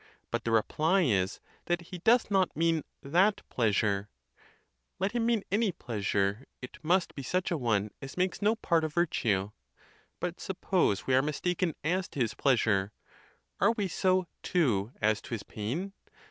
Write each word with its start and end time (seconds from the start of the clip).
But 0.31 0.45
the 0.45 0.51
reply 0.51 1.03
is, 1.03 1.39
that 1.65 1.81
he 1.91 1.99
doth 1.99 2.31
not 2.31 2.57
mean 2.57 2.83
that 3.03 3.47
pleasure: 3.49 4.09
let 4.97 5.11
him 5.11 5.27
mean 5.27 5.43
any 5.51 5.71
pleasure, 5.71 6.45
it 6.59 6.79
must 6.83 7.13
be 7.13 7.21
such 7.21 7.51
a 7.51 7.55
one 7.55 7.91
as 8.01 8.17
makes 8.17 8.41
no 8.41 8.55
part 8.55 8.83
of 8.83 8.95
virtue. 8.95 9.51
But 10.19 10.39
suppose 10.39 11.05
we 11.05 11.13
are 11.13 11.21
mistaken 11.21 11.75
as 11.83 12.07
to 12.07 12.19
his 12.19 12.33
pleasure; 12.33 12.93
are 13.59 13.73
we 13.73 13.87
so, 13.87 14.25
too, 14.41 14.91
as 14.99 15.21
to 15.21 15.35
his 15.35 15.43
pain? 15.43 15.93